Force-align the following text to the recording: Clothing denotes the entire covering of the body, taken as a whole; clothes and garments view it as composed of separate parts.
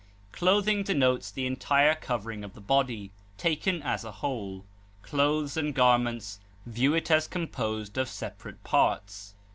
Clothing 0.31 0.81
denotes 0.81 1.29
the 1.29 1.45
entire 1.45 1.93
covering 1.93 2.43
of 2.43 2.55
the 2.55 2.59
body, 2.59 3.11
taken 3.37 3.83
as 3.83 4.03
a 4.03 4.13
whole; 4.13 4.65
clothes 5.03 5.55
and 5.55 5.75
garments 5.75 6.39
view 6.65 6.95
it 6.95 7.11
as 7.11 7.27
composed 7.27 7.99
of 7.99 8.09
separate 8.09 8.63
parts. 8.63 9.35